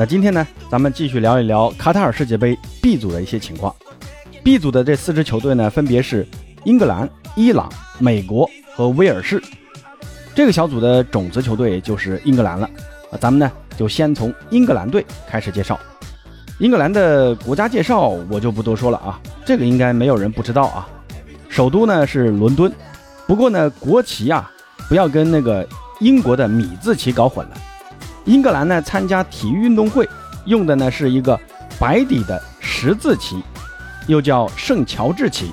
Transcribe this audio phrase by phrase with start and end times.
[0.00, 3.76] 那今天呢，咱们继续聊一聊卡塔尔世界杯 B 组的一些情况。
[4.42, 6.26] B 组的这四支球队呢，分别是
[6.64, 7.06] 英格兰、
[7.36, 9.42] 伊朗、美国和威尔士。
[10.34, 12.66] 这个小组的种子球队就是英格兰了。
[13.12, 15.78] 啊，咱们呢就先从英格兰队开始介绍。
[16.60, 20.88] 英格兰的国家介绍我就不多说了啊，这个应该没有人不知道啊。
[21.50, 22.72] 首都呢是伦敦，
[23.26, 24.50] 不过呢国旗啊
[24.88, 27.56] 不要跟那个英国的米字旗搞混了。
[28.24, 30.08] 英格兰呢参加体育运动会
[30.46, 31.38] 用的呢是一个
[31.78, 33.42] 白底的十字旗，
[34.06, 35.50] 又叫圣乔治旗。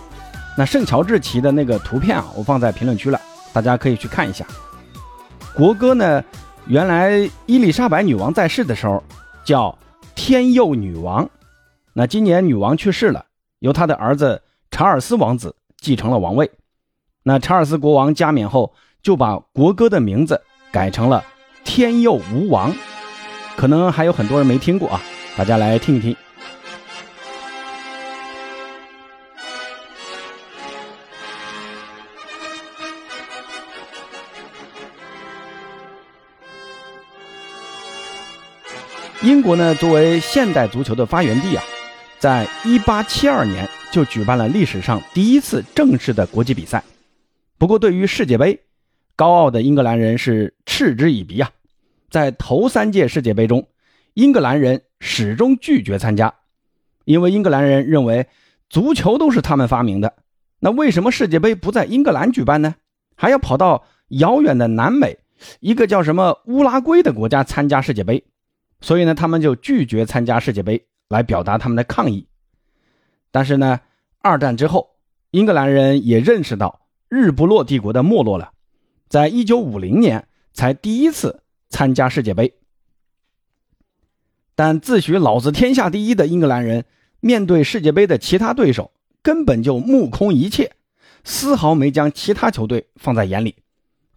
[0.57, 3.21] 那圣乔治旗的那个图片啊，我放在评论区了，
[3.53, 4.45] 大家可以去看一下。
[5.53, 6.23] 国歌呢，
[6.66, 9.04] 原来伊丽莎白女王在世的时候
[9.43, 9.77] 叫
[10.15, 11.29] 天佑女王，
[11.93, 13.26] 那今年女王去世了，
[13.60, 16.49] 由她的儿子查尔斯王子继承了王位。
[17.23, 18.73] 那查尔斯国王加冕后，
[19.04, 21.23] 就把国歌的名字改成了
[21.68, 22.73] 天佑吾王，
[23.57, 24.99] 可能还有很多人没听过啊，
[25.37, 26.15] 大家来听一听。
[39.21, 41.63] 英国呢，作为现代足球的发源地啊，
[42.18, 46.84] 在1872年就举办了历史上第一次正式的国际比赛。
[47.60, 48.62] 不过，对于世界杯，
[49.15, 51.51] 高傲的英格兰人是嗤之以鼻啊。
[52.10, 53.68] 在头三届世界杯中，
[54.13, 56.34] 英格兰人始终拒绝参加，
[57.05, 58.27] 因为英格兰人认为
[58.70, 60.16] 足球都是他们发明的。
[60.60, 62.76] 那为什么世界杯不在英格兰举办呢？
[63.16, 65.18] 还要跑到遥远的南美
[65.59, 68.24] 一个叫什么乌拉圭的国家参加世界杯？
[68.81, 72.28] 所以呢，他们就拒绝参加世界杯，来表达他们的抗议。
[73.31, 73.81] 但是呢，
[74.22, 74.96] 二战之后，
[75.31, 78.51] 英格兰人也认识到日不落帝国的没落了，
[79.09, 82.53] 在一九五零年才第一次参加世界杯。
[84.55, 86.85] 但自诩老子天下第一的英格兰人，
[87.19, 88.91] 面对世界杯的其他对手，
[89.22, 90.73] 根本就目空一切，
[91.23, 93.55] 丝毫没将其他球队放在眼里，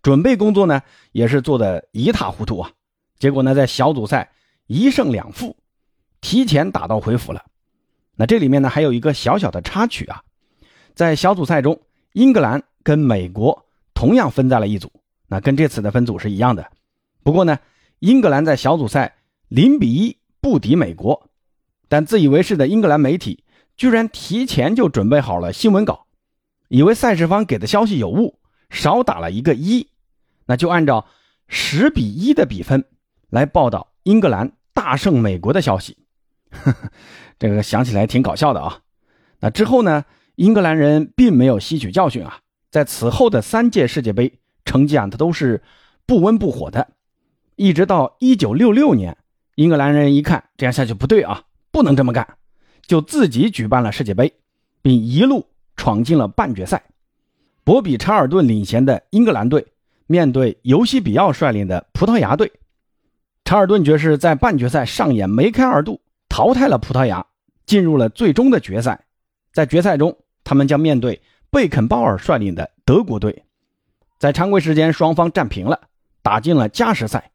[0.03, 2.72] 准备工作呢也是做的一塌糊涂啊。
[3.19, 4.32] 结果呢，在小组赛。
[4.72, 5.56] 一胜两负，
[6.21, 7.44] 提前打道回府了。
[8.15, 10.22] 那这里面呢还有一个小小的插曲啊，
[10.94, 11.81] 在小组赛中，
[12.12, 14.93] 英格兰跟美国同样分在了一组，
[15.27, 16.71] 那跟这次的分组是一样的。
[17.22, 17.58] 不过呢，
[17.98, 19.16] 英格兰在小组赛
[19.48, 21.31] 零比一不敌美国，
[21.88, 23.44] 但自以为是的英格兰媒体
[23.76, 26.06] 居然提前就准备好了新闻稿，
[26.69, 28.38] 以为赛事方给的消息有误，
[28.70, 29.88] 少打了一个一，
[30.47, 31.06] 那就按照
[31.48, 32.84] 十比一的比分
[33.28, 34.52] 来报道英格兰。
[34.72, 35.98] 大胜美国的消息，
[37.38, 38.81] 这个想起来挺搞笑的啊。
[39.41, 40.04] 那之后呢，
[40.37, 42.38] 英格兰人并没有吸取教训啊，
[42.70, 45.62] 在此后的三届世界杯成绩啊，他都是
[46.06, 46.92] 不温不火的。
[47.60, 49.19] 一直到一九六六年，
[49.56, 52.26] 英格兰人一看这样下去不对啊，不能这么干，
[52.87, 54.32] 就自己举办了世界杯，
[54.81, 56.82] 并一路闯进了半决赛。
[57.62, 59.66] 博比查尔顿领衔的英格兰队
[60.06, 62.50] 面对尤西比奥率领的葡萄牙队。
[63.44, 66.00] 查尔顿爵士在半决赛上演梅开二度，
[66.31, 67.26] 淘汰了葡萄牙，
[67.66, 69.04] 进入了最终的决赛。
[69.53, 71.20] 在决赛中，他们将面对
[71.50, 73.44] 贝肯鲍尔率领的德国队。
[74.19, 75.78] 在常规时间，双方战平了，
[76.22, 77.30] 打进了加时赛。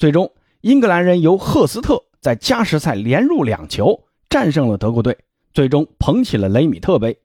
[0.00, 5.18] 最终，英格兰人由赫斯特在加时赛连入两球，战胜了德国队，
[5.52, 7.18] 最终捧起了雷米特杯。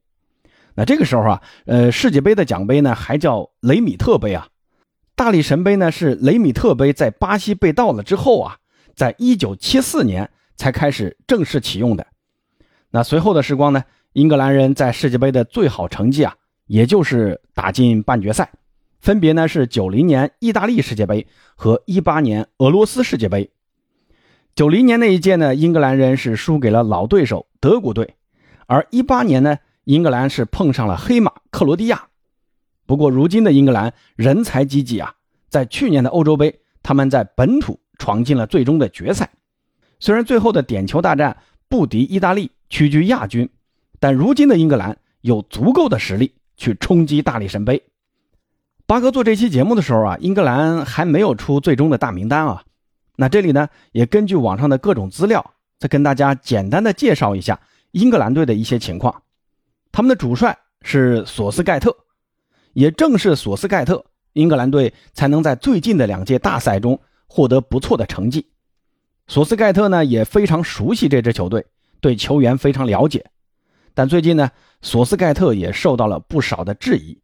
[0.74, 4.50] 那这个时候啊，呃，世界杯的奖杯呢，还叫雷米特杯啊。
[5.16, 8.58] 大力神杯呢是雷米特杯在巴西被盗了之后啊，
[8.94, 12.06] 在一九七四年才开始正式启用的。
[12.92, 16.36] 那随后的时光呢，英格兰人在世界杯的最好成绩啊，
[16.68, 18.52] 也就是打进半决赛，
[19.06, 23.52] 分别呢是九零年意大利世界杯和一八年俄罗斯世界杯。
[24.56, 28.16] 九零年那一届呢，英格兰人是输给了老对手德国队，
[28.66, 32.08] 而一八年呢，英格兰是碰上了黑马克罗地亚。
[32.88, 35.14] 不过，如今的英格兰人才济济啊，
[35.50, 39.30] 在去年的欧洲杯，他们在本土闯进了最终的决赛。
[40.00, 41.38] 虽然最后的点球大战
[41.70, 43.48] 不敌意大利，屈居亚军，
[44.00, 47.84] 但如今的英格兰有足够的实力去冲击大力神杯。
[48.88, 52.64] 八哥做这期节目的时候啊，英格兰还没有出最终的大名单啊。
[53.16, 57.60] 那这里呢，也根据网上的各种资料，再跟大家简单的介绍一下
[57.92, 59.24] 英格兰队的一些情况。
[59.92, 61.96] 他们的主帅是索斯盖特。
[62.74, 64.04] 也正是索斯盖特，
[64.34, 68.46] 英格兰队才能在最近的两届大赛中获得不错的成绩。
[69.28, 71.66] 索斯盖特呢也非常熟悉这支球队，
[72.02, 73.26] 对球员非常了解。
[73.94, 74.52] 但最近呢，
[74.82, 77.18] 索斯盖特也受到了不少的质疑，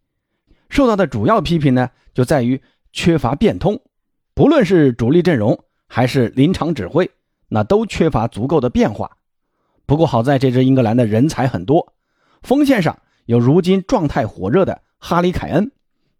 [0.71, 2.61] 受到的主要批评呢就在于
[2.93, 3.81] 缺乏变通，
[4.33, 7.11] 不论是主力阵容还是临场指挥，
[7.49, 9.17] 那都缺乏足够的变化。
[9.85, 11.93] 不过好在这支英格兰的人才很多，
[12.41, 15.73] 锋线上有如今状态火热的哈里凯恩，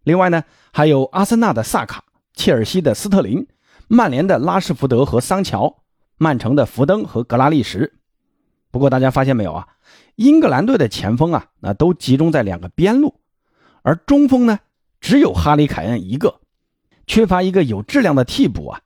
[0.04, 3.48] 另外呢还有阿森纳的萨卡、切尔西的斯特林、
[3.88, 5.82] 曼联的拉什福德和桑乔、
[6.18, 7.90] 曼城的福登和格拉利什。
[8.70, 9.66] 不过大家发现没有啊？
[10.16, 13.14] 英格兰队的前锋啊，那都集中在两个边路，
[13.82, 14.60] 而中锋呢，
[15.00, 16.40] 只有哈里凯恩一个，
[17.06, 18.80] 缺乏一个有质量的替补啊。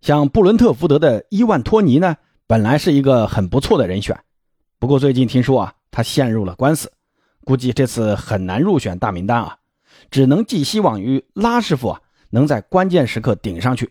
[0.00, 2.16] 像布伦特福德的伊万托尼呢，
[2.46, 4.18] 本来是一个很不错的人选，
[4.78, 6.92] 不过最近听说啊，他陷入了官司，
[7.44, 9.58] 估计这次很难入选大名单啊，
[10.10, 12.00] 只能寄希望于拉师傅啊，
[12.30, 13.90] 能在关键时刻顶上去。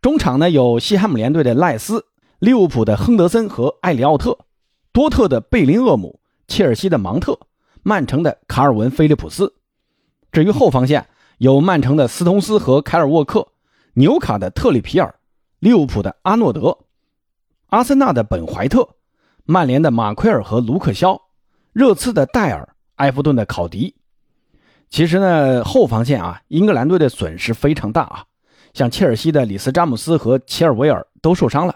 [0.00, 2.06] 中场呢，有西汉姆联队的赖斯、
[2.38, 4.38] 利物浦的亨德森和艾里奥特。
[4.90, 7.38] 多特的贝林厄姆、切尔西的芒特、
[7.88, 9.54] 曼城的卡尔文·菲利普斯。
[10.30, 11.06] 至于后防线，
[11.38, 13.48] 有曼城的斯通斯和凯尔沃克、
[13.94, 15.14] 纽卡的特里皮尔、
[15.58, 16.76] 利物浦的阿诺德、
[17.68, 18.86] 阿森纳的本怀特、
[19.46, 21.18] 曼联的马奎尔和卢克肖、
[21.72, 23.96] 热刺的戴尔、埃弗顿的考迪。
[24.90, 28.24] 其实呢，后防线啊，英格兰队的损失非常大啊。
[28.74, 31.74] 像切尔西的里斯詹姆斯和齐尔维尔都受伤了，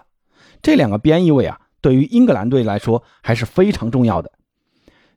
[0.60, 1.58] 这两个边翼位啊。
[1.80, 4.30] 对于英格兰队来说还是非常重要的。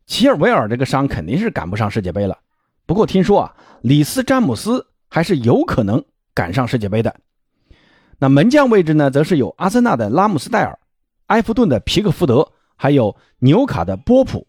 [0.06, 2.38] 齐尔维尔这个伤肯定是赶不上世界杯了，
[2.86, 6.04] 不过听说啊，里斯詹姆斯还是有可能
[6.34, 7.16] 赶上世界杯的。
[8.20, 10.78] 那门将位置呢，则是有阿森纳的拉姆斯戴尔、
[11.28, 14.48] 埃弗顿的皮克福德，还有纽卡的波普。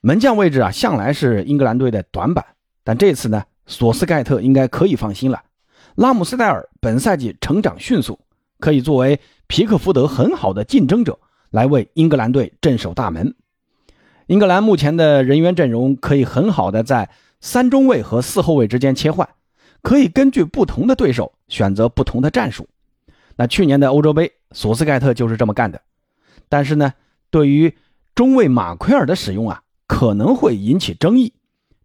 [0.00, 2.44] 门将位置啊，向来是英格兰队的短板，
[2.84, 5.42] 但这次呢，索斯盖特应该可以放心了。
[5.96, 8.18] 拉姆斯戴尔本赛季成长迅速，
[8.58, 9.20] 可以作为。
[9.50, 11.18] 皮克福德很好的竞争者
[11.48, 13.34] 来为英格兰队镇守大门。
[14.28, 17.08] 英格兰目前的人员阵容可以很好的在
[17.40, 19.26] 三中卫和四后卫之间切换，
[19.80, 22.68] 可以根据不同的对手选择不同的战术。
[23.36, 25.80] 那去年的欧洲杯，索斯盖特就是这么干的。
[26.50, 26.92] 但是呢，
[27.30, 27.74] 对于
[28.14, 31.32] 中卫马奎尔的使用啊，可能会引起争议。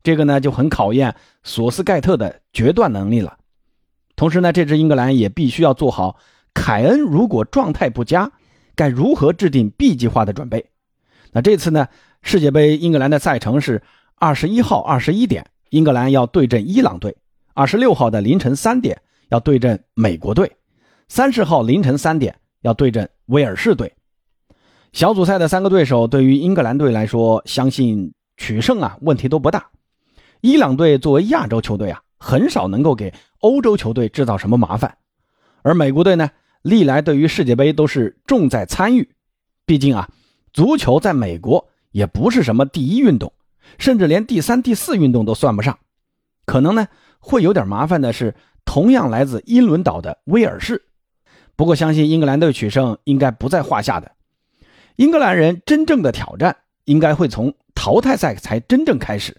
[0.04, 3.38] 这个呢就很考验索斯盖特的决断能力了。
[4.18, 6.18] 同时呢，这支英格兰也必须要做好。
[6.54, 8.34] 凯恩如果状态不佳，
[8.76, 10.66] 该如何制定 B 计划的准备？
[11.32, 11.88] 那这次呢？
[12.24, 13.84] 世界杯英格兰的赛程是
[14.16, 17.12] 二十一号二十一点，英格兰要对阵伊朗队；
[17.54, 19.00] 二十六号的凌晨三点
[19.30, 20.48] 要对阵美国队；
[21.10, 23.94] 三十号凌晨三点要对阵威尔士队。
[24.94, 29.68] 小组赛的三个对手对于英格兰队来说，相信取胜啊问题都不大。
[30.40, 34.98] 伊朗队作为亚洲球队啊，很少能够给欧洲球队制造什么麻烦，
[35.62, 36.30] 而美国队呢？
[36.62, 39.10] 历来对于世界杯都是重在参与，
[39.66, 40.10] 毕竟啊，
[40.54, 43.32] 足球在美国也不是什么第一运动，
[43.80, 45.80] 甚至连第三、第四运动都算不上。
[46.46, 48.36] 可能呢会有点麻烦的是，
[48.66, 50.84] 同样来自英伦岛的威尔士。
[51.56, 54.12] 不过相信英格兰队取胜应该不在话下的。
[54.98, 59.38] 英格兰人真正的挑战应该会从淘汰赛才真正开始。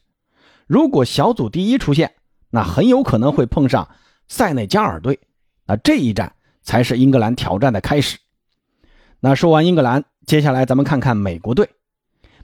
[0.67, 2.15] 如果小组第一出现，
[2.49, 3.87] 那很有可能会碰上
[4.27, 5.21] 塞内加尔队。
[5.67, 6.33] 那这一战。
[6.67, 8.17] 才是英格兰挑战的开始。
[9.21, 11.69] 那说完英格兰，接下来咱们看看美国队。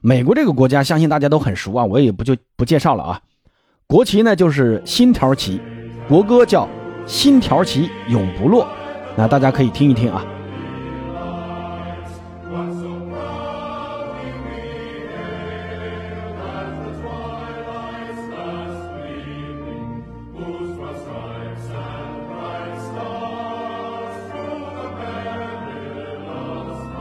[0.02, 3.20] 美国这个国家，相信大家都很熟啊，我也不就不介绍了啊。
[3.86, 5.60] 国旗呢就是星条旗，
[6.08, 6.64] 国歌叫
[7.06, 8.64] 《星条旗永不落》。
[9.14, 10.24] 那大家可以听一听啊。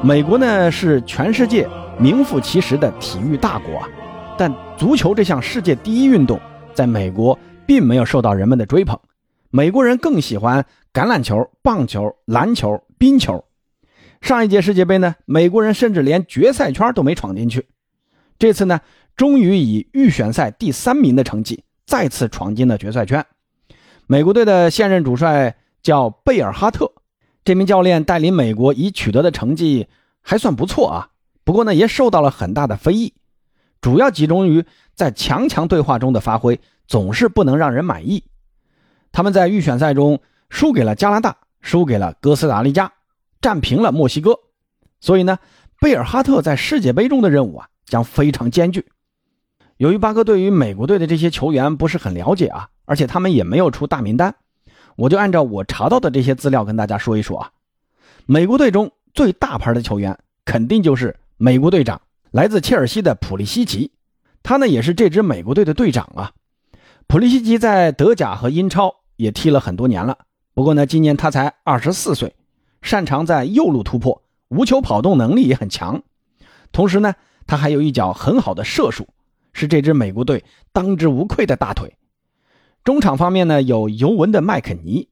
[0.01, 1.68] 美国呢是全世界
[2.00, 3.89] 名副其实的体育大国啊，
[4.38, 6.39] 但足球这项世界第一运动
[6.74, 7.38] 在美国
[7.68, 8.98] 并没有受到人们的追捧，
[9.50, 13.44] 美国人更喜欢橄榄球、棒球、篮球、冰球。
[14.22, 17.68] 上一届世界杯呢，美国人甚至连决赛圈都没闯进去，
[18.38, 18.79] 这次呢，
[19.18, 23.25] 终于以预选赛第三名的成绩再次闯进了决赛圈。
[24.08, 26.94] 美国队的现任主帅叫贝尔哈特。
[27.44, 29.88] 这名教练带领美国已取得的成绩
[30.22, 31.10] 还算不错啊，
[31.50, 33.12] 不过呢也受到了很大的非议，
[33.82, 34.63] 主要集中于
[34.94, 38.24] 在强强对话中的发挥总是不能让人满意。
[39.12, 42.94] 他们在预选赛中输给了加拿大，输给了哥斯达黎加，
[43.41, 44.36] 战平了墨西哥，
[45.00, 45.39] 所以呢，
[45.82, 48.86] 贝尔哈特在世界杯中的任务啊将非常艰巨。
[49.77, 54.36] 由于巴哥对于美国队的这些球员不是很了解啊，而且他们也没有出大名单。
[54.98, 57.50] 我就按照我查到的这些资料跟大家说一说啊，
[58.27, 60.15] 美国队中最大牌的球员
[60.46, 63.93] 肯定就是美国队长，来自切尔西的普利西奇，
[64.43, 66.34] 他呢也是这支美国队的队长啊。
[67.08, 70.17] 普利西奇在德甲和英超也踢了很多年了，
[70.53, 72.36] 不过呢今年他才二十四岁，
[72.81, 76.03] 擅长在右路突破，无球跑动能力也很强。
[76.74, 77.15] 同时呢，
[77.48, 79.08] 他还有一脚很好的射术，
[79.53, 80.43] 是这支美国队
[80.74, 81.96] 当之无愧的大腿。
[82.84, 85.08] 中场方面呢，有尤文的麦肯尼。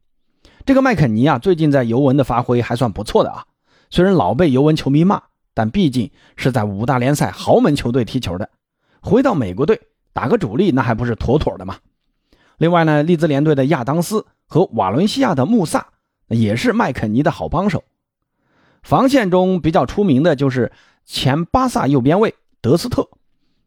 [0.66, 3.46] 这个麦肯尼啊，最近在尤文的发挥还算不错的啊。
[3.90, 5.24] 虽然老被尤文球迷骂，
[5.58, 8.48] 但毕竟是在五大联赛豪门球队踢球的，
[9.02, 9.82] 回到美国队
[10.14, 11.78] 打个主力，那还不是妥妥的吗？
[12.60, 15.88] 另外呢，利兹联队的亚当斯和瓦伦西亚的穆萨
[16.28, 17.84] 也是麦肯尼的好帮手。
[18.84, 20.72] 防线中比较出名的就是
[21.04, 23.10] 前巴萨右边卫德斯特，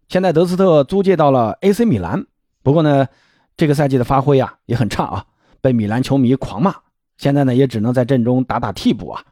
[0.06, 2.24] 现在德斯特租借到了 AC 米兰，
[2.62, 3.08] 不过呢，
[3.56, 5.26] 这个赛季的发挥啊也很差啊，
[5.60, 6.72] 被米兰球迷狂骂，
[7.16, 9.24] 现在呢也只能在阵中打打替补啊。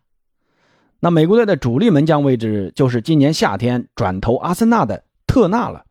[1.01, 5.85] 那美国队的主力门将位置就是今年夏天转投阿森纳的特纳了。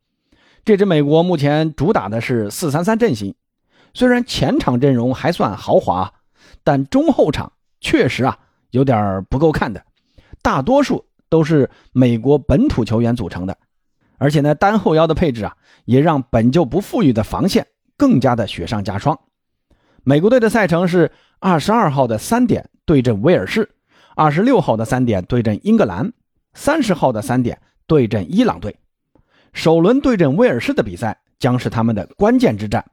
[0.66, 3.34] 这支美国目前主打的是四三三阵型。
[3.94, 6.14] 虽然前场阵容还算豪华，
[6.64, 8.38] 但中后场确实啊
[8.72, 9.82] 有点不够看的，
[10.42, 13.58] 大多数都是美国本土球员组成的，
[14.18, 19.18] 而且呢单后腰的配置啊也让本就不富裕的防线更加的雪上加霜。
[20.04, 23.70] 美国队的赛程是二十二号的三点对阵威尔士，
[24.18, 26.12] 二十六号的三点对阵英格兰，
[26.56, 28.76] 三十号的三点对阵伊朗队。
[29.54, 32.84] 首轮对阵威尔士的比赛将是他们的关键之战。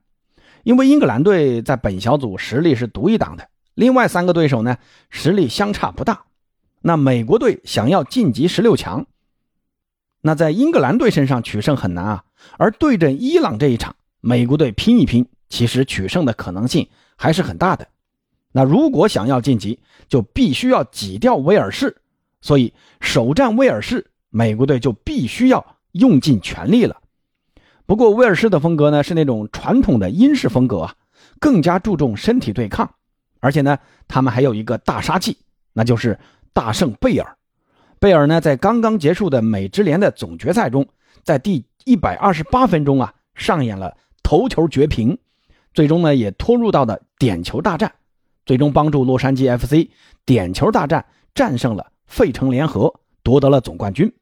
[0.65, 4.77] 因为英格兰队在本小组实力是独一档的，另外三个对手呢
[5.09, 6.25] 实力相差不大。
[6.83, 9.07] 那美国队想要晋级十六强，
[10.21, 12.25] 那在英格兰队身上取胜很难啊。
[12.59, 17.89] 而对阵伊朗这一场，美国队拼一拼，其实取胜的可能性还是很大的。
[18.57, 21.97] 那如果想要晋级，就必须要挤掉威尔士，
[22.41, 26.97] 所以首战威尔士，美国队就必须要用尽全力了。
[27.85, 30.95] 不过威尔士的风格呢是那种传统的英式风格啊，
[31.41, 32.89] 更加注重身体对抗，
[33.41, 35.37] 而且呢，他们还有一个大杀器，
[35.73, 36.17] 那就是
[36.53, 37.37] 大圣贝尔。
[37.99, 40.87] 贝尔呢在刚刚结束的美职联的总决赛中，
[41.25, 45.19] 在第一百二十八分钟啊上演了头球绝平，
[45.73, 47.93] 最终呢也拖入到了点球大战，
[48.47, 49.91] 最终帮助洛杉矶 FC
[50.27, 54.13] 点球大战战胜了费城联合，夺得了总冠军。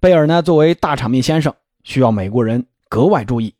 [0.00, 1.54] 贝尔呢作为大场面先生。
[1.84, 3.54] 需要美国人格外注意。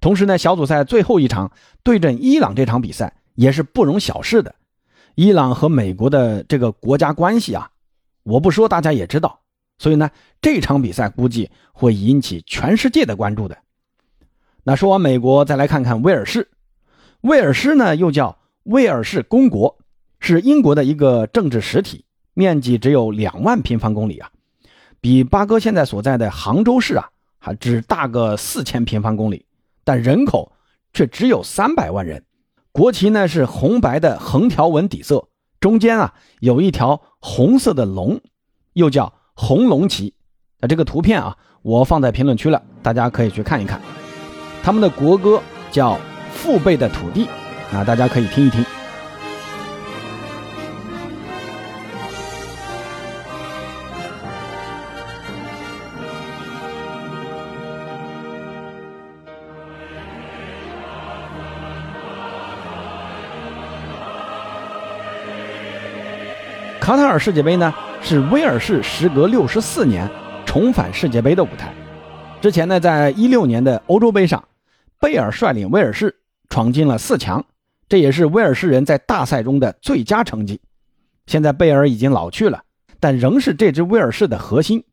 [0.00, 1.52] 同时呢，小组赛最后一场
[1.82, 4.54] 对阵伊朗这场比赛也是不容小视的。
[5.14, 7.68] 伊朗和美国的这个国家关系啊，
[8.22, 9.40] 我不说大家也知道。
[9.76, 13.58] 所以呢，这场比赛估计会引起全世界的关注的。
[14.62, 16.48] 那说完美国，再来看看威尔士。
[17.20, 19.78] 威尔士呢，又叫威尔士公国，
[20.18, 24.30] 是英国的一个政治实体，面积只有两万平方公里啊，
[25.00, 27.10] 比八哥现在所在的杭州市啊。
[27.42, 29.46] 还只大个四千平方公里，
[29.82, 30.52] 但人口
[30.92, 32.22] 却只有三百万人。
[32.70, 35.26] 国旗呢是红白的横条纹底色，
[35.58, 38.20] 中间啊有一条红色的龙，
[38.74, 40.12] 又叫红龙旗。
[40.60, 43.80] 那这个图片啊，我放在评论区了，大家可以去看一看。
[44.62, 45.40] 他们的国歌
[45.70, 45.94] 叫
[46.34, 47.24] 《父辈的土地》，
[47.72, 48.64] 啊，大家可以听一听。
[66.80, 67.72] 卡塔尔世界杯呢，
[68.02, 70.10] 是威尔士时隔六十四年
[70.44, 71.72] 重返世界杯的舞台。
[72.40, 74.42] 之前呢，在一六年的欧洲杯上，
[74.98, 76.16] 贝尔率领威尔士
[76.48, 77.44] 闯进了四强，
[77.90, 80.60] 这也是威尔士人在大赛中的最佳成绩。
[81.26, 82.62] 现在贝尔已经老去了，
[83.00, 84.84] 但仍是这支威尔士的核心。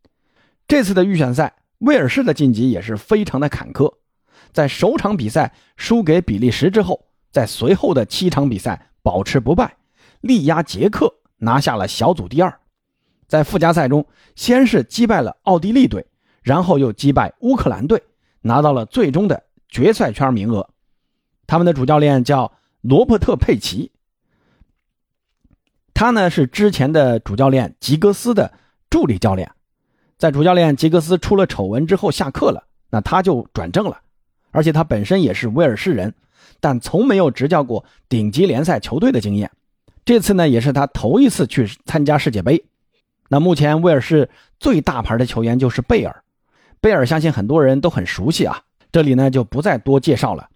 [0.68, 3.94] 这次的预选赛，威尔士的晋级也是非常的坎坷。
[4.52, 9.78] 在首场比赛输给比利时之后，在随后的七场比赛保持不败，
[10.22, 11.14] 力压捷克。
[11.40, 12.60] 拿下了小组第二，
[13.28, 14.04] 在附加赛中，
[14.36, 16.04] 先是击败了奥地利队，
[16.42, 18.02] 然后又击败乌克兰队，
[18.42, 20.68] 拿到了最终的决赛圈名额。
[21.46, 22.52] 他们的主教练叫
[22.88, 23.92] 罗伯特·佩奇，
[25.94, 28.54] 他呢是之前的主教练吉格斯的
[28.90, 29.52] 助理教练，
[30.18, 34.00] 在主教练吉格斯出了丑闻之后下课了，那他就转正了，
[34.52, 36.14] 而且他本身也是威尔士人，
[36.62, 39.52] 但从没有执教过顶级联赛球队的经验。
[40.06, 42.64] 这次呢，也是他头一次去参加世界杯。
[43.28, 44.30] 那目前威尔士
[44.62, 46.24] 最大牌的球员就是贝尔，
[46.80, 48.62] 贝尔相信很多人都很熟悉啊，
[48.94, 50.48] 这里呢就不再多介绍了。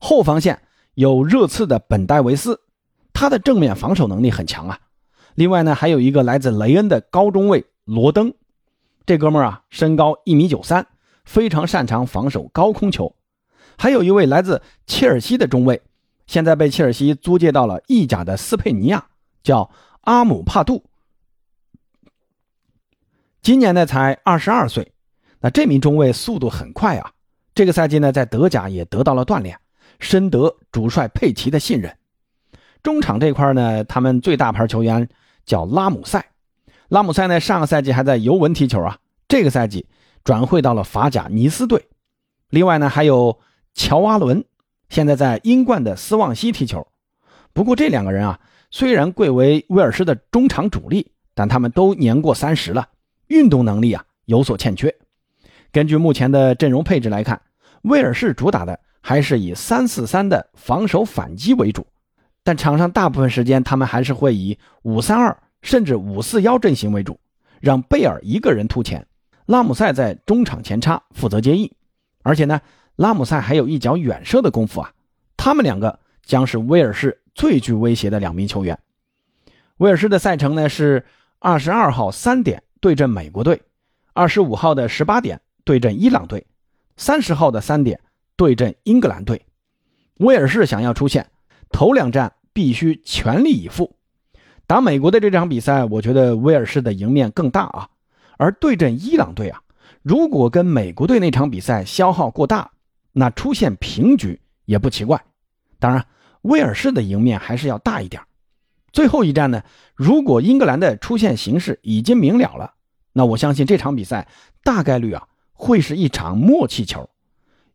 [0.00, 0.60] 后防线
[0.98, 2.60] 有热刺的本戴维斯，
[3.12, 4.80] 他的正面防守能力很强啊。
[5.36, 8.34] 另外呢，还有一个来自雷恩的高中卫罗登，
[9.06, 10.84] 这哥们儿啊，身高一米九三，
[11.24, 13.14] 非常擅长防守高空球。
[13.76, 15.80] 还有一位来自切尔西的中卫。
[16.26, 19.06] 现在被切尔西租借到了意甲的斯佩尼亚，
[19.44, 20.82] 叫阿姆帕杜，
[23.40, 24.92] 今年呢才二十二岁。
[25.38, 27.12] 那这名中卫速度很快啊，
[27.54, 29.56] 这个赛季呢在德甲也得到了锻炼，
[29.98, 31.96] 深得主帅佩奇的信任。
[32.82, 35.08] 中场这块呢，他们最大牌球员
[35.44, 36.24] 叫拉姆塞。
[36.88, 39.86] 拉姆塞呢上个赛季还在尤文踢球啊，这个赛季
[40.24, 41.88] 转会到了法甲尼斯队。
[42.50, 43.38] 另外呢还有
[43.74, 44.44] 乔阿伦，
[44.88, 46.86] 现在在英冠的斯旺西踢球。
[47.52, 48.40] 不过这两个人啊，
[48.70, 52.88] 虽然贵为威尔士的中场主力，但他们都年过三十了，
[53.26, 54.94] 运动能力啊有所欠缺。
[55.72, 57.42] 根据目前的阵容配置来看，
[57.82, 61.86] 威尔士主打的还是以三四三的防守反击为主，
[62.44, 67.18] 但场上大部分时间他们还是会以五三二甚至五四幺阵型为主，
[67.58, 69.06] 让贝尔一个人突前，
[69.46, 71.72] 拉姆塞在中场前插负责接应，
[72.22, 72.60] 而且呢，
[72.96, 74.92] 拉姆塞还有一脚远射的功夫啊，
[75.38, 78.78] 他们两个将是威尔士最具威胁的两名球员。
[79.78, 81.02] 威尔士的赛程呢是
[81.38, 83.62] 二十二号三点对阵美国队，
[84.12, 85.40] 二十五号的十八点。
[85.64, 86.46] 对阵伊朗队，
[86.98, 87.98] 三十号的三点
[88.38, 89.44] 对阵英格兰队。
[90.18, 91.28] 威尔士想要出线，
[91.70, 93.96] 头两战必须全力以赴。
[94.66, 97.88] 打美国的这场比赛，我觉得威尔士的赢面更大啊。
[98.36, 99.60] 而对阵伊朗队啊，
[100.02, 102.70] 如果跟美国队那场比赛消耗过大，
[103.12, 105.20] 那出现平局也不奇怪。
[105.80, 106.06] 当然，
[106.42, 108.22] 威尔士的赢面还是要大一点。
[108.92, 109.64] 最后一战呢，
[109.96, 112.74] 如果英格兰的出线形势已经明了了，
[113.12, 114.28] 那我相信这场比赛
[114.62, 115.26] 大概率啊。
[115.60, 117.10] 会是一场默契球，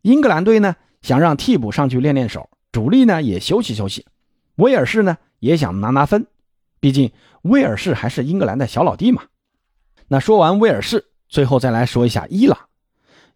[0.04, 4.04] 英格兰队呢想让替补上去练练手，主力呢也休息休息。
[4.56, 6.26] 威尔士呢也想拿拿分，
[6.78, 9.22] 毕竟威尔士还是英格兰的小老弟嘛。
[10.08, 12.58] 那说完威尔士，最后再来说一下伊朗。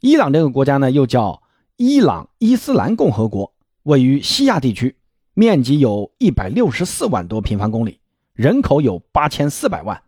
[0.00, 1.42] 伊朗这个国家呢又叫
[1.76, 4.94] 伊朗伊斯兰共和国，位于西亚地区，
[5.32, 7.98] 面积有一百六十四万多平方公里，
[8.34, 10.02] 人口有八千四百万，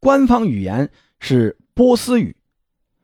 [0.00, 0.90] 官方语言
[1.20, 2.34] 是波斯语。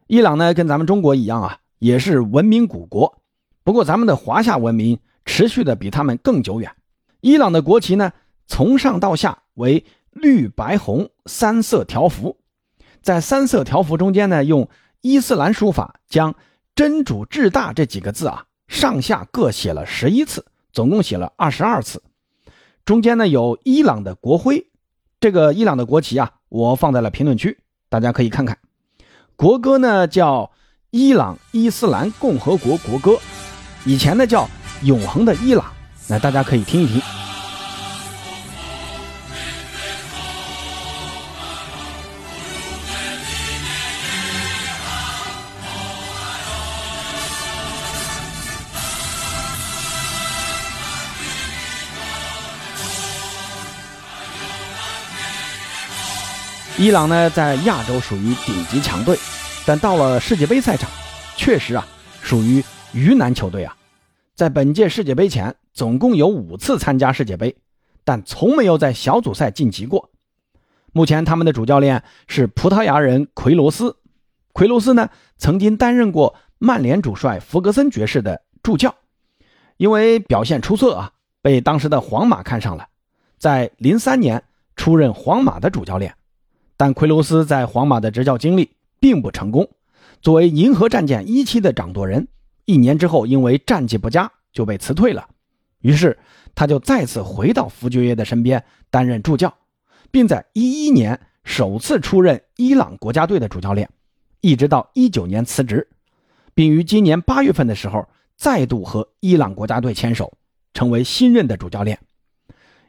[0.07, 3.21] 伊朗呢，跟咱们中国一样啊，也是文明古国。
[3.65, 6.73] 不过，咱们的华夏文明持续的比他们更久远。
[7.21, 8.13] 伊朗的国旗呢，
[8.47, 12.39] 从上到下为绿白红三色条幅，
[13.03, 14.69] 在三色条幅中间呢，用
[15.01, 16.35] 伊斯兰书法将
[16.75, 22.03] “真主至大”这几个字啊，上下各写了十一次，总共写了二十二次。
[22.85, 24.71] 中间呢，有伊朗的国徽，
[25.21, 27.59] 这个伊朗的国旗啊，我放在了评论区，
[27.91, 28.59] 大家可以看看。
[29.37, 30.51] 国歌呢叫
[30.99, 33.17] 伊朗伊斯兰共和国国歌，
[33.85, 34.51] 以前呢叫
[34.83, 35.65] 永恒的伊朗，
[36.09, 37.01] 那大家可以听一听。
[56.77, 59.17] 伊朗呢，在亚洲属于顶级强队，
[59.69, 60.89] 但到了世界杯赛场，
[61.37, 61.87] 确实啊，
[62.23, 63.77] 属于鱼腩球队啊。
[64.35, 67.55] 在本届世界杯前，总共有五次参加世界杯，
[68.03, 70.09] 但从没有在小组赛晋级过。
[70.95, 73.99] 目前他们的主教练是葡萄牙人奎罗斯，
[74.55, 78.95] 奎罗斯呢曾经担任过曼联主帅弗格森爵士的助教，
[79.77, 82.87] 因为表现出色啊，被当时的皇马看上了，
[83.39, 84.43] 在零三年
[84.77, 86.15] 出任皇马的主教练。
[86.79, 89.69] 但奎罗斯在皇马的执教经历并不成功。
[90.21, 92.29] 作为银河战舰一期的掌舵人，
[92.65, 95.29] 一年之后因为战绩不佳就被辞退了。
[95.81, 96.19] 于是
[96.55, 99.55] 他就再次回到福爵爷的身边担任助教，
[100.11, 103.89] 并在一一年首次出任伊朗国家队的主教练，
[104.41, 105.89] 一直到一九年辞职，
[106.55, 110.33] 并于今年八月份的时候再度和伊朗国家队牵手，
[110.75, 111.99] 成为新任的主教练。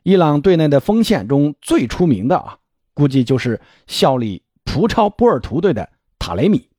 [0.02, 2.58] 伊朗队内的锋线中最出名的啊。
[2.96, 5.90] 估计就是效力葡超波尔图队的
[6.30, 6.70] 塔雷米，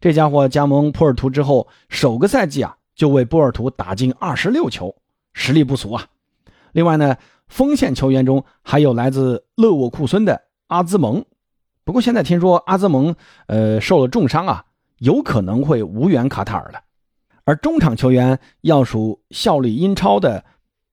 [0.00, 4.96] 这家伙加盟波尔图之后，首个赛季啊就为波尔图打进二十六球，
[5.32, 6.08] 实力不俗啊。
[6.72, 11.24] 另外呢，锋线球员中还有来自勒沃库森的阿兹蒙，
[11.84, 13.14] 不过现在听说阿兹蒙
[13.46, 14.64] 呃受了重伤啊，
[14.98, 16.80] 有可能会无缘卡塔尔了。
[17.44, 20.44] 而中场球员要数效力英超的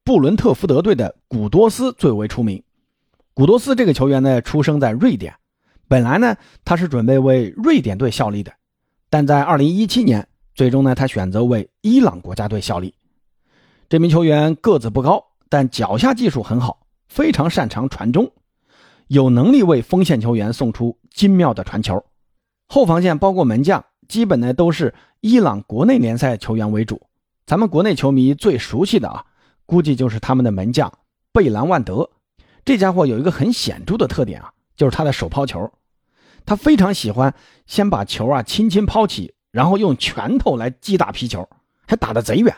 [0.03, 2.61] 布伦特福德队的古多斯最为出名。
[3.33, 5.33] 古多斯这个球员呢，出生在瑞典，
[5.87, 8.51] 本来呢他是准备为瑞典队效力的，
[9.09, 12.93] 但在2017年，最终呢他选择为伊朗国家队效力。
[13.89, 18.29] 这名球员个子不高，但脚下技术很好，非常擅长传中，
[19.07, 22.03] 有能力为锋线球员送出精妙的传球。
[22.67, 27.01] 后防线包括门将，基本呢都是伊朗国内联赛球员为主。
[27.45, 29.23] 咱们国内球迷最熟悉的啊，
[29.65, 30.91] 估计就是他们的门将
[31.31, 32.09] 贝兰万德。
[32.65, 35.69] 这家伙有一个很显著的特点啊，就是他的手抛球，
[36.45, 37.33] 他非常喜欢
[37.65, 41.49] 先把球啊轻轻抛起，然后用拳头来击打皮球，
[41.85, 42.55] 还打得贼远。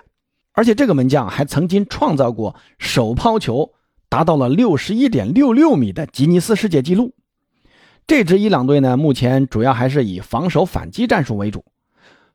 [0.52, 3.72] 而且这个门将还曾经创造过手抛球
[4.10, 7.14] 达到了六十一点六六米的吉尼斯世界纪录。
[8.06, 11.64] 这支伊朗队呢，目前主要还是以防守反击战术为主。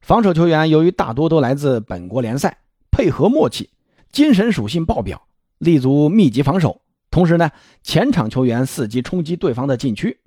[0.00, 2.58] 防守球员由于大多都来自本国联赛，
[2.90, 3.70] 配合默契，
[4.10, 5.26] 精神属性爆表，
[5.58, 6.80] 立足密集防守。
[7.14, 7.48] 同时呢，
[7.84, 10.18] 前场球员伺机冲击对方的禁区。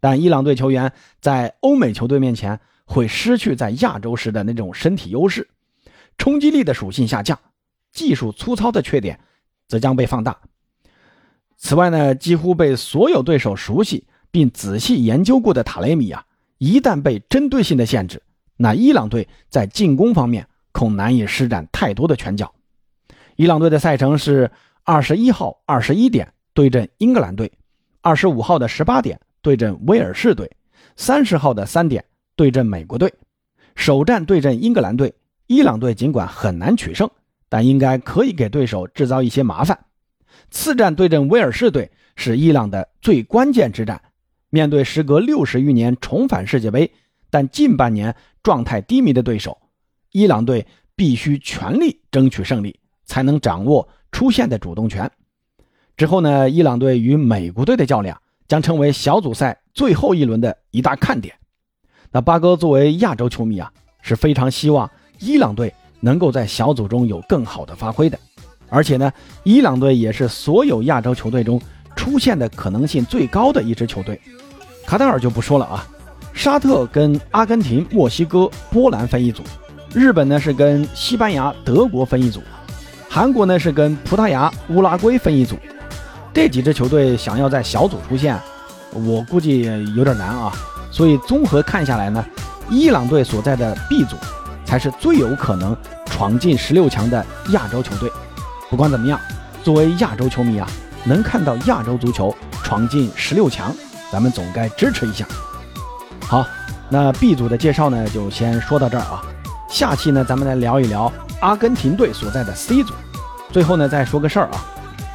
[0.00, 5.46] 但伊朗队球员在欧美球队面前会失去在亚洲时的那种身体优势，
[6.16, 7.38] 冲击力的属性下降，
[7.92, 9.20] 技术粗糙的缺点
[9.68, 10.38] 则将被放大。
[11.58, 14.06] 此外呢，几乎被所有对手熟悉。
[14.30, 16.24] 并仔细研究过的塔雷米啊，
[16.56, 18.22] 一旦被针对性的限制，
[18.56, 22.52] 那伊朗队在进攻方面恐难以施展太多的拳脚。
[23.36, 24.50] 伊朗队的赛程是
[24.86, 27.50] 二十一号二十一点对阵英格兰队，
[28.02, 30.50] 二十五号的十八点对阵威尔士队，
[30.94, 32.04] 三十号的三点
[32.36, 33.12] 对阵美国队。
[33.74, 35.14] 首战对阵英格兰队，
[35.46, 37.10] 伊朗队尽管很难取胜，
[37.48, 39.86] 但应该可以给对手制造一些麻烦。
[40.50, 44.02] 次战对阵威尔士队是伊朗的最关键之战。
[44.50, 46.92] 面对时隔六十余年重返世界杯，
[47.30, 49.58] 但近半年状态低迷的对手，
[50.12, 55.10] 伊朗队必须全力争取胜利，才能掌握出线的主动权。
[55.96, 61.34] 之后呢，伊朗队与美国队的较量将成为小组赛最后一轮的一大看点。
[62.12, 63.68] 那八哥作为亚洲球迷啊，
[64.02, 68.16] 是非常希望伊朗队能够在小组中有更好的发挥的。
[68.68, 71.60] 而且呢，伊朗队也是所有亚洲球队中
[71.96, 74.20] 出现的可能性最高的一支球队。
[74.86, 75.84] 卡塔尔就不说了啊，
[76.32, 79.42] 沙特跟阿根廷、墨西哥、波兰分一组，
[79.92, 82.40] 日本呢是跟西班牙、德国分一组，
[83.14, 85.56] 韩国呢是跟葡萄牙、乌拉圭分一组。
[86.32, 88.36] 这几支球队想要在小组出线，
[88.90, 90.52] 我估计有点难啊。
[90.90, 92.24] 所以综合看下来呢，
[92.68, 94.16] 伊朗队所在的 B 组
[94.64, 98.10] 才是最有可能闯进十六强的亚洲球队。
[98.68, 99.20] 不管怎么样，
[99.62, 100.68] 作为亚洲球迷啊，
[101.04, 103.72] 能看到亚洲足球闯进十六强。
[104.10, 105.24] 咱们总该支持一下。
[106.26, 106.44] 好，
[106.88, 109.22] 那 B 组的介绍呢，就先说到这儿啊。
[109.68, 111.12] 下期呢，咱们来聊一聊
[111.44, 112.94] 阿根廷队所在的 C 组。
[113.52, 114.64] 最后呢，再说个事儿啊，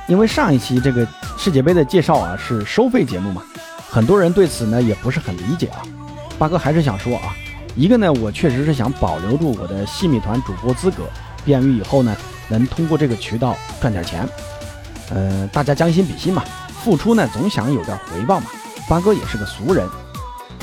[0.08, 1.06] 因为上一期这个
[1.40, 3.42] 世界杯的介绍啊是收费节目嘛，
[3.90, 5.82] 很多人对此呢也不是很理解啊。
[6.38, 7.36] 八哥还是想说啊，
[7.76, 11.04] 一个呢，我确实是想保留住我的细米团主播资格，
[11.44, 12.16] 便于以后呢
[12.48, 14.30] 能通过这个渠道赚点钱。
[15.10, 16.44] 呃，大家将心比心嘛，
[16.84, 18.46] 付出呢总想有点回报嘛。
[18.88, 19.90] 八哥也是个俗人，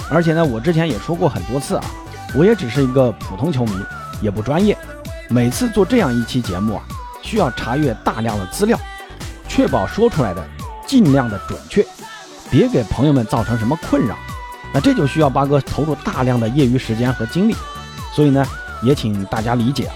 [0.08, 1.84] 而且呢，我之前也说过很多次啊，
[2.36, 3.72] 我也只是一个普通球迷，
[4.22, 4.78] 也不专业。
[5.28, 6.82] 每次做这样一期节目啊，
[7.22, 8.78] 需要查阅大量的资料，
[9.48, 10.46] 确保说出来的
[10.86, 11.84] 尽量的准确，
[12.50, 14.16] 别给朋友们造成什么困扰。
[14.72, 17.56] 那这就需要八哥投入大量的业余时间和精力，
[18.12, 18.46] 所以呢，
[18.82, 19.94] 也请大家理解啊。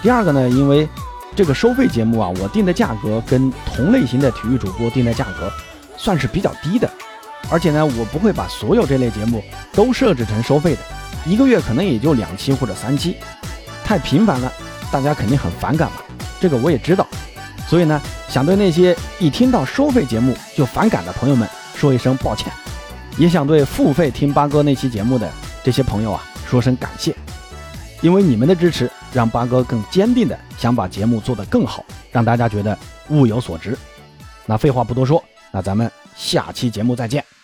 [0.00, 0.88] 第二个呢，因为
[1.34, 5.52] 这个收费节目啊，我定的价格跟同类型的体育主播定的价格
[5.96, 6.88] 算是比较低的。
[7.50, 9.42] 而且呢，我不会把所有这类节目
[9.72, 10.80] 都设置成收费的，
[11.26, 13.16] 一个月可能也就两期或者三期，
[13.86, 14.52] 太频繁了，
[14.90, 15.98] 大家肯定很反感嘛。
[16.40, 17.06] 这个我也知道，
[17.68, 22.52] 所以呢，想对那些一听到收费节目就反感的朋友们说一声抱歉，
[23.16, 25.30] 也想对付费听八哥那期节目的
[25.62, 27.14] 这些朋友啊说声感谢，
[28.00, 32.76] 因为你们的支持，让八哥更坚定的想把节目做得更好，让大家觉得
[33.10, 33.78] 物有所值。
[34.46, 35.22] 那废话不多说，
[35.52, 37.35] 那咱们下期节目再见。